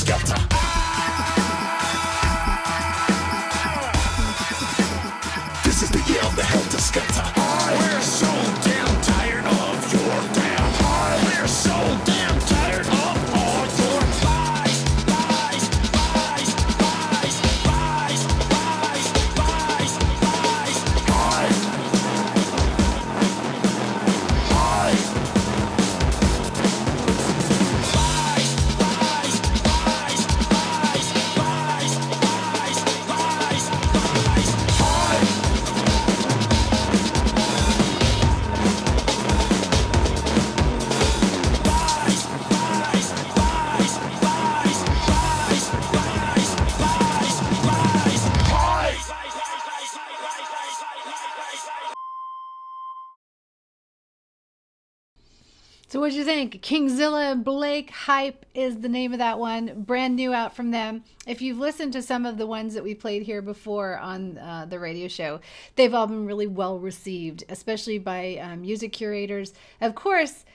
[56.05, 56.61] So what'd you think?
[56.61, 59.81] Kingzilla Blake Hype is the name of that one.
[59.87, 61.03] Brand new out from them.
[61.25, 64.67] If you've listened to some of the ones that we played here before on uh,
[64.69, 65.39] the radio show,
[65.75, 69.55] they've all been really well received, especially by um, music curators.
[69.81, 70.45] Of course,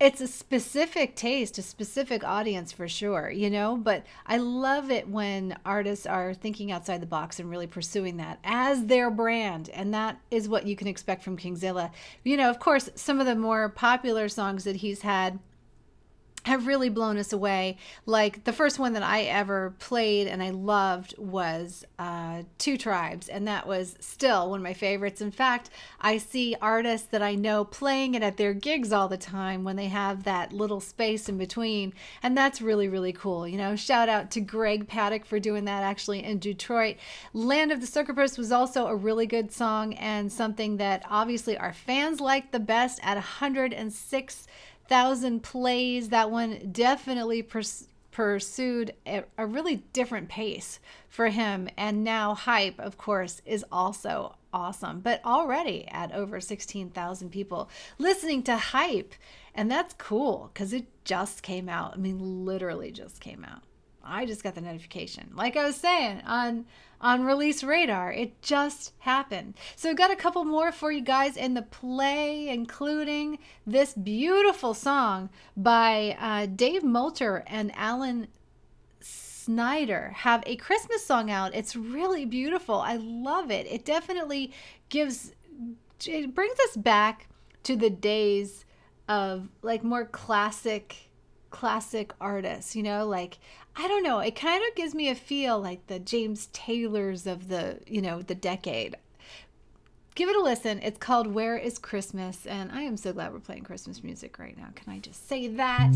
[0.00, 3.76] it's a specific taste, a specific audience for sure, you know.
[3.76, 8.38] But I love it when artists are thinking outside the box and really pursuing that
[8.42, 11.90] as their brand, and that is what you can expect from Kingzilla.
[12.24, 15.38] You know, of course, some of the more popular songs that he's had
[16.50, 17.76] have really blown us away.
[18.06, 23.28] Like the first one that I ever played and I loved was uh, Two Tribes,
[23.28, 25.20] and that was still one of my favorites.
[25.20, 25.70] In fact,
[26.00, 29.76] I see artists that I know playing it at their gigs all the time when
[29.76, 33.46] they have that little space in between, and that's really, really cool.
[33.46, 36.96] You know, shout out to Greg Paddock for doing that actually in Detroit.
[37.32, 41.72] Land of the Suckerpus was also a really good song and something that obviously our
[41.72, 44.46] fans liked the best at 106
[44.90, 46.10] thousand plays.
[46.10, 50.78] That one definitely pers- pursued a, a really different pace
[51.08, 51.70] for him.
[51.78, 58.42] And now Hype, of course, is also awesome, but already at over 16,000 people listening
[58.42, 59.14] to Hype.
[59.54, 61.94] And that's cool because it just came out.
[61.94, 63.62] I mean, literally just came out.
[64.04, 65.30] I just got the notification.
[65.34, 66.66] Like I was saying on
[67.02, 69.54] on release radar, it just happened.
[69.74, 74.74] So I got a couple more for you guys in the play, including this beautiful
[74.74, 78.28] song by uh, Dave Moulter and Alan
[79.00, 81.54] Snyder have a Christmas song out.
[81.54, 82.76] It's really beautiful.
[82.76, 83.66] I love it.
[83.66, 84.52] It definitely
[84.90, 85.32] gives
[86.06, 87.28] it brings us back
[87.62, 88.64] to the days
[89.08, 91.10] of like more classic
[91.50, 93.38] classic artists, you know, like
[93.76, 97.48] I don't know, it kind of gives me a feel like the James Taylors of
[97.48, 98.96] the, you know, the decade.
[100.14, 100.80] Give it a listen.
[100.82, 102.46] It's called Where is Christmas?
[102.46, 104.68] And I am so glad we're playing Christmas music right now.
[104.74, 105.90] Can I just say that?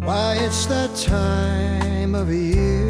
[0.00, 2.87] Why, it's that time of year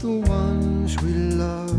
[0.00, 1.76] the ones we love.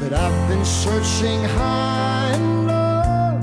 [0.00, 3.40] But I've been searching high and low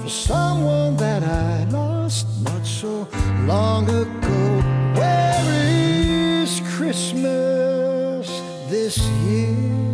[0.00, 3.06] for someone that I lost not so
[3.44, 4.62] long ago.
[4.94, 5.44] Where
[6.40, 8.28] is Christmas
[8.70, 9.85] this year?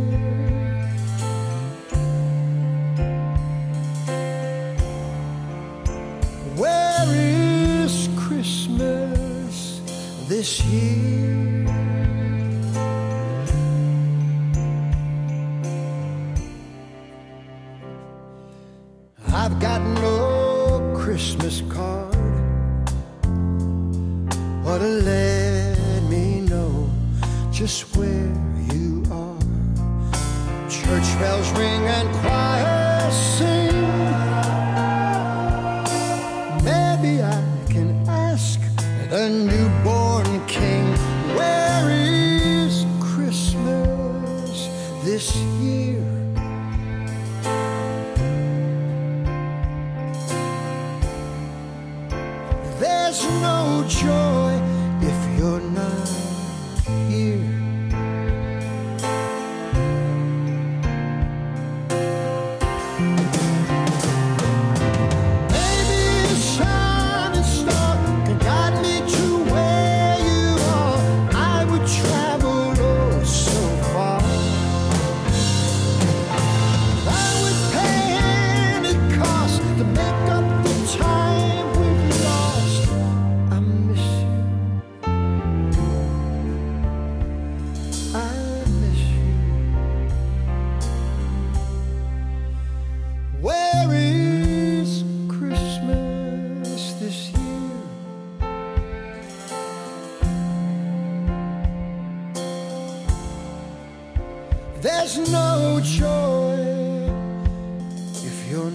[10.43, 11.42] This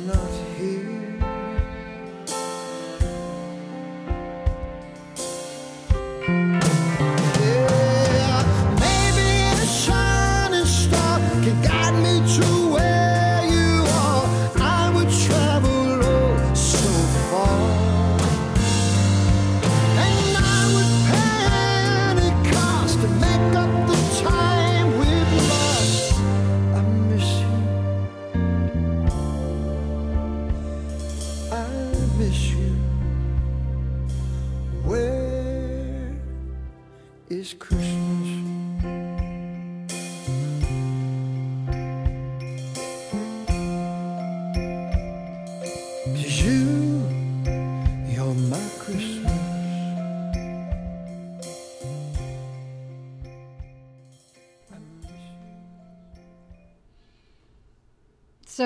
[0.05, 0.26] if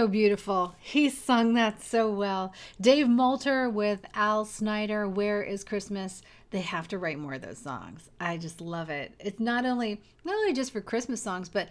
[0.02, 0.74] So beautiful.
[0.80, 2.56] He sung that so well.
[2.82, 6.24] Dave Moulter with Al Snyder, Where is Christmas?
[6.50, 8.10] They have to write more of those songs.
[8.20, 9.14] I just love it.
[9.20, 11.70] It's not only not only just for Christmas songs, but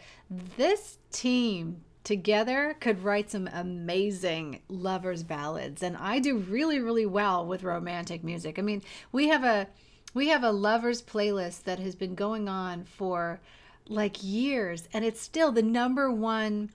[0.56, 7.44] this team together could write some amazing lovers ballads and I do really really well
[7.44, 8.60] with romantic music.
[8.60, 9.66] I mean, we have a
[10.14, 13.40] we have a lovers playlist that has been going on for
[13.88, 16.70] like years and it's still the number one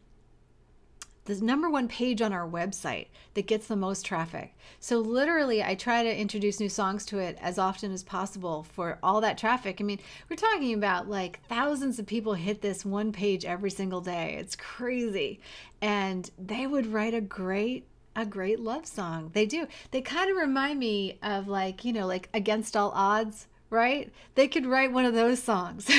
[1.26, 4.56] the number one page on our website that gets the most traffic.
[4.80, 9.00] So literally I try to introduce new songs to it as often as possible for
[9.04, 9.78] all that traffic.
[9.80, 10.00] I mean,
[10.30, 14.38] we're talking about like thousands of people hit this one page every single day.
[14.40, 15.40] It's crazy.
[15.82, 19.30] And they would write a great a great love song.
[19.34, 19.68] They do.
[19.92, 24.12] They kind of remind me of like, you know, like Against All Odds right?
[24.36, 25.86] They could write one of those songs.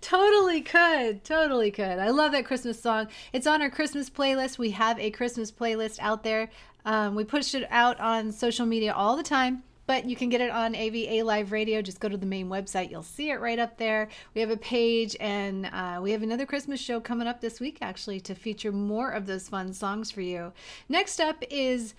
[0.00, 1.24] totally could.
[1.24, 1.98] Totally could.
[1.98, 3.08] I love that Christmas song.
[3.32, 4.58] It's on our Christmas playlist.
[4.58, 6.50] We have a Christmas playlist out there.
[6.84, 9.62] Um, we push it out on social media all the time.
[9.86, 11.80] But you can get it on AVA Live Radio.
[11.80, 12.90] Just go to the main website.
[12.90, 14.08] You'll see it right up there.
[14.34, 17.78] We have a page, and uh, we have another Christmas show coming up this week,
[17.80, 20.52] actually, to feature more of those fun songs for you.
[20.88, 21.94] Next up is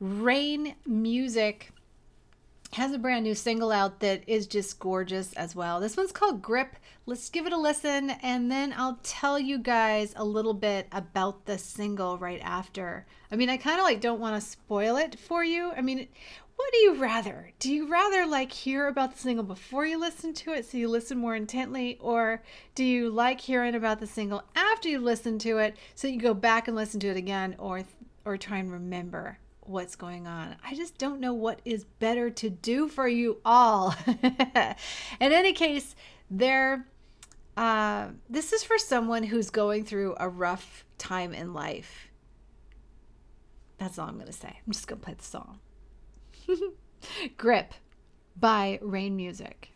[0.00, 1.70] Rain Music
[2.72, 5.80] has a brand new single out that is just gorgeous as well.
[5.80, 6.76] This one's called Grip.
[7.06, 11.46] Let's give it a listen and then I'll tell you guys a little bit about
[11.46, 13.06] the single right after.
[13.32, 15.72] I mean, I kind of like don't want to spoil it for you.
[15.72, 16.08] I mean,
[16.56, 17.52] what do you rather?
[17.58, 20.88] Do you rather like hear about the single before you listen to it so you
[20.88, 22.42] listen more intently or
[22.74, 26.34] do you like hearing about the single after you listen to it so you go
[26.34, 27.84] back and listen to it again or
[28.24, 29.38] or try and remember
[29.68, 30.56] what's going on.
[30.64, 33.94] I just don't know what is better to do for you all.
[34.06, 34.74] In
[35.20, 35.94] any case,
[36.30, 36.86] there
[37.58, 42.08] uh, this is for someone who's going through a rough time in life.
[43.78, 44.60] That's all I'm going to say.
[44.64, 45.58] I'm just going to play the song.
[47.36, 47.74] Grip
[48.38, 49.72] by Rain Music.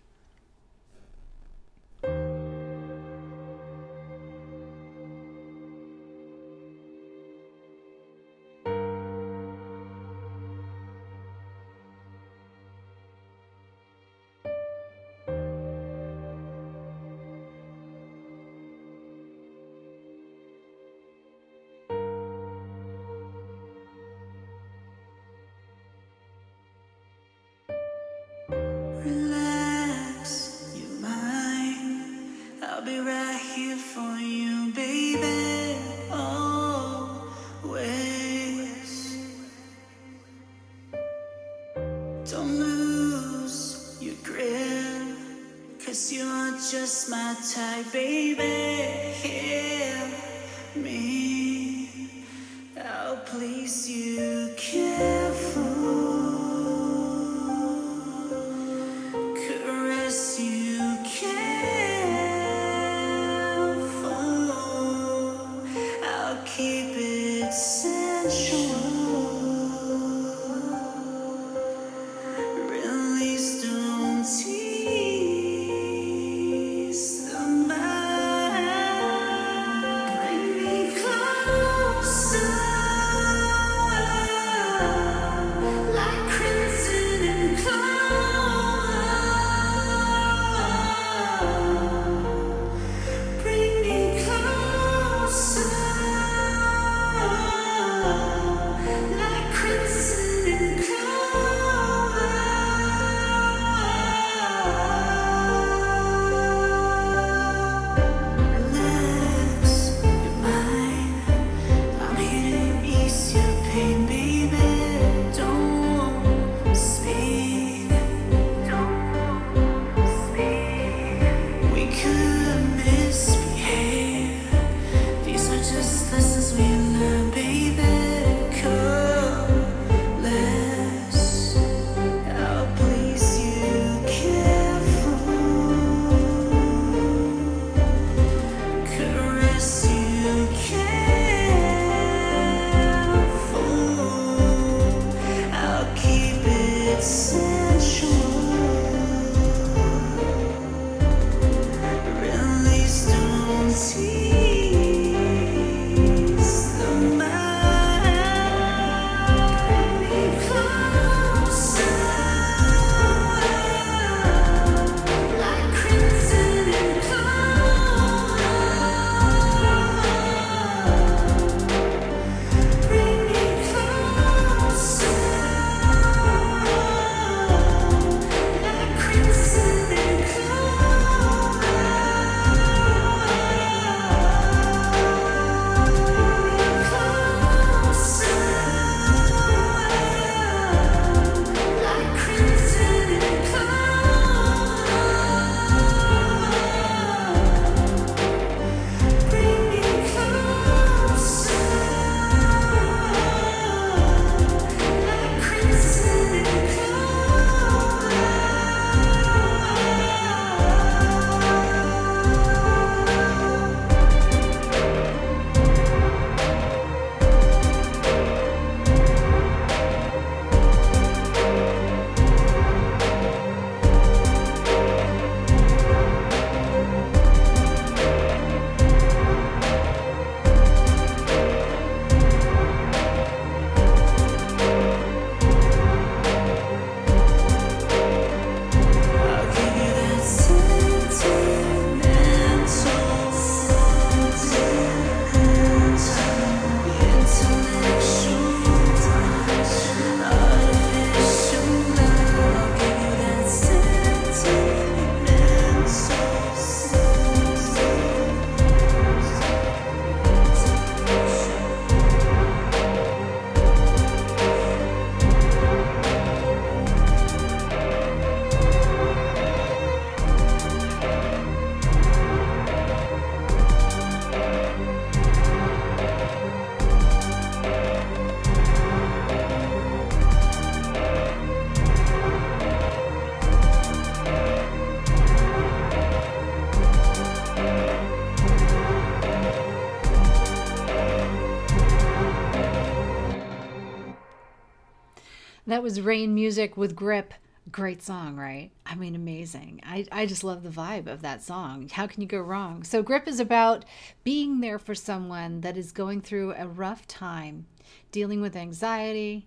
[295.72, 297.32] That was Rain Music with Grip.
[297.70, 298.72] Great song, right?
[298.84, 299.80] I mean, amazing.
[299.82, 301.88] I, I just love the vibe of that song.
[301.90, 302.84] How can you go wrong?
[302.84, 303.86] So, Grip is about
[304.22, 307.64] being there for someone that is going through a rough time,
[308.10, 309.46] dealing with anxiety,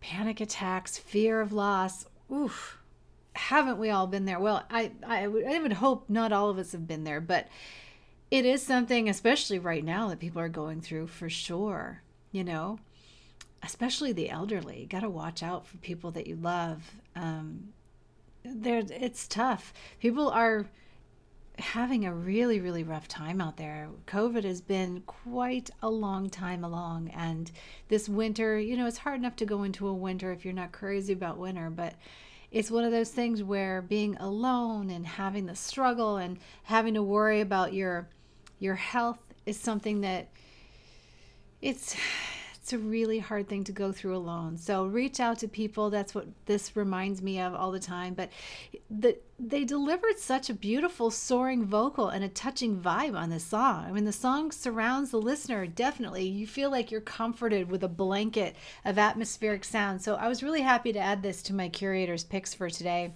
[0.00, 2.06] panic attacks, fear of loss.
[2.32, 2.78] Oof.
[3.34, 4.38] Haven't we all been there?
[4.38, 7.48] Well, I, I, would, I would hope not all of us have been there, but
[8.30, 12.04] it is something, especially right now, that people are going through for sure.
[12.30, 12.78] You know,
[13.62, 14.80] especially the elderly.
[14.80, 16.90] You got to watch out for people that you love.
[17.14, 17.68] Um,
[18.44, 19.72] there, it's tough.
[20.00, 20.66] People are
[21.58, 23.88] having a really, really rough time out there.
[24.06, 27.50] COVID has been quite a long time along, and
[27.88, 30.72] this winter, you know, it's hard enough to go into a winter if you're not
[30.72, 31.94] crazy about winter, but
[32.50, 37.02] it's one of those things where being alone and having the struggle and having to
[37.02, 38.08] worry about your
[38.58, 40.28] your health is something that
[41.60, 41.96] it's
[42.66, 44.56] it's a really hard thing to go through alone.
[44.56, 45.88] So reach out to people.
[45.88, 48.14] That's what this reminds me of all the time.
[48.14, 48.32] But
[48.90, 53.84] the, they delivered such a beautiful soaring vocal and a touching vibe on this song.
[53.86, 56.26] I mean, the song surrounds the listener definitely.
[56.26, 60.02] You feel like you're comforted with a blanket of atmospheric sound.
[60.02, 63.14] So I was really happy to add this to my curator's picks for today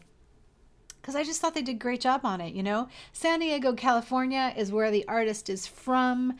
[1.01, 2.55] because I just thought they did a great job on it.
[2.55, 6.34] You know, San Diego, California is where the artist is from.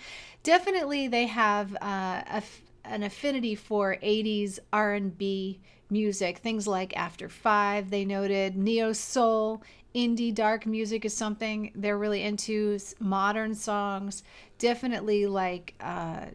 [0.45, 2.43] Definitely, they have uh, a,
[2.91, 5.61] an affinity for 80s R&B
[5.91, 9.63] music, things like After 5, they noted neo soul,
[9.95, 14.23] indie dark music is something they're really into, modern songs,
[14.59, 16.27] definitely like uh,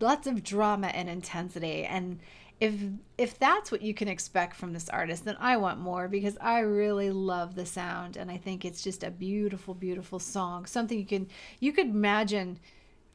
[0.00, 1.84] lots of drama and intensity.
[1.84, 2.20] And
[2.62, 2.74] if
[3.18, 6.60] if that's what you can expect from this artist then i want more because i
[6.60, 11.04] really love the sound and i think it's just a beautiful beautiful song something you
[11.04, 11.26] can
[11.58, 12.56] you could imagine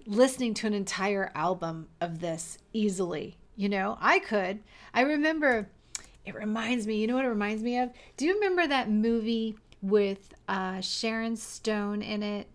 [0.08, 3.38] listening to an entire album of this easily.
[3.55, 4.60] You know, I could.
[4.93, 5.70] I remember,
[6.26, 7.91] it reminds me, you know what it reminds me of?
[8.16, 12.47] Do you remember that movie with uh, Sharon Stone in it?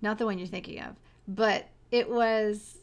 [0.00, 0.96] Not the one you're thinking of,
[1.28, 2.78] but it was,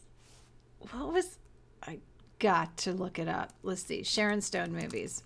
[0.92, 1.38] what was,
[1.86, 2.00] I
[2.40, 3.54] got to look it up.
[3.64, 5.24] Let's see, Sharon Stone movies.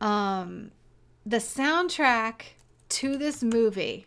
[0.00, 0.70] Um,
[1.26, 2.42] the soundtrack
[2.90, 4.06] to this movie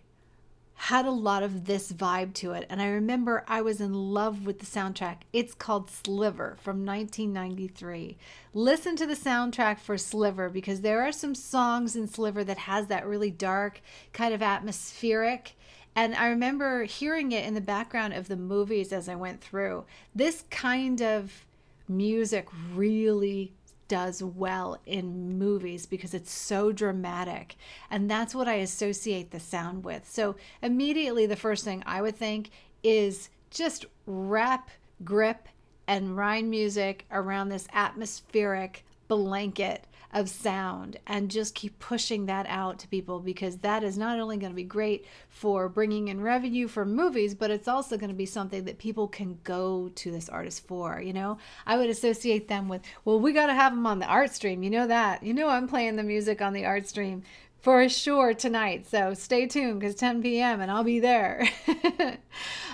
[0.85, 2.65] had a lot of this vibe to it.
[2.67, 5.17] And I remember I was in love with the soundtrack.
[5.31, 8.17] It's called Sliver from 1993.
[8.55, 12.87] Listen to the soundtrack for Sliver because there are some songs in Sliver that has
[12.87, 13.79] that really dark
[14.11, 15.55] kind of atmospheric.
[15.95, 19.85] And I remember hearing it in the background of the movies as I went through.
[20.15, 21.45] This kind of
[21.87, 23.53] music really
[23.91, 27.57] does well in movies because it's so dramatic.
[27.89, 30.09] And that's what I associate the sound with.
[30.09, 32.51] So immediately, the first thing I would think
[32.83, 34.69] is just wrap,
[35.03, 35.49] grip,
[35.89, 39.83] and rhyme music around this atmospheric blanket
[40.13, 44.37] of sound and just keep pushing that out to people because that is not only
[44.37, 48.15] going to be great for bringing in revenue for movies, but it's also going to
[48.15, 51.01] be something that people can go to this artist for.
[51.01, 54.05] You know, I would associate them with, well, we got to have them on the
[54.05, 54.63] art stream.
[54.63, 55.23] You know that.
[55.23, 57.23] You know, I'm playing the music on the art stream
[57.61, 58.87] for sure tonight.
[58.89, 60.61] So stay tuned because 10 p.m.
[60.61, 61.47] and I'll be there.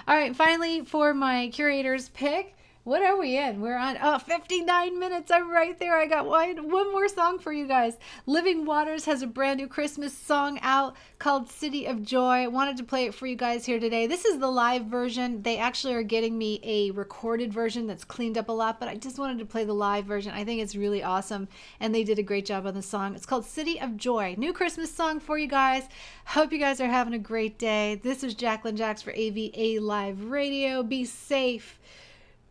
[0.08, 2.57] All right, finally, for my curator's pick,
[2.88, 3.60] what are we in?
[3.60, 5.30] We're on oh 59 minutes.
[5.30, 5.98] I'm right there.
[5.98, 7.98] I got one, one more song for you guys.
[8.26, 12.44] Living Waters has a brand new Christmas song out called City of Joy.
[12.44, 14.08] I wanted to play it for you guys here today.
[14.08, 15.42] This is the live version.
[15.42, 18.96] They actually are getting me a recorded version that's cleaned up a lot, but I
[18.96, 20.32] just wanted to play the live version.
[20.32, 21.50] I think it's really awesome
[21.82, 23.16] and they did a great job on the song.
[23.16, 24.36] It's called City of Joy.
[24.38, 25.90] New Christmas song for you guys.
[26.24, 28.00] Hope you guys are having a great day.
[28.02, 30.84] This is Jacqueline Jax for AVA Live Radio.
[30.84, 31.78] Be safe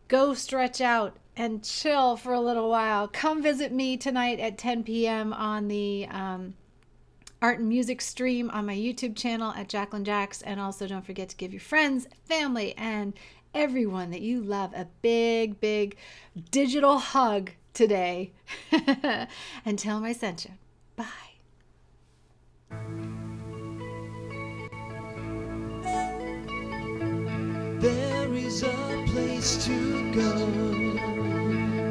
[0.07, 3.07] go stretch out and chill for a little while.
[3.07, 5.33] Come visit me tonight at 10 p.m.
[5.33, 6.55] on the um,
[7.41, 10.41] art and music stream on my YouTube channel at Jacqueline Jax.
[10.41, 13.13] And also, don't forget to give your friends, family, and
[13.53, 15.97] everyone that you love a big, big
[16.51, 18.31] digital hug today.
[19.93, 20.51] them I sent you.
[20.95, 21.05] Bye.
[27.79, 30.33] There is a place to go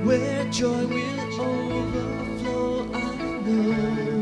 [0.04, 2.92] where joy will overflow.
[2.92, 3.16] I
[3.46, 4.15] know.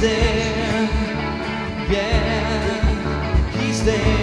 [0.00, 0.88] there.
[1.90, 4.19] Yeah, he's there.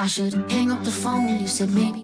[0.00, 1.40] I should hang up the phone.
[1.40, 1.97] You said maybe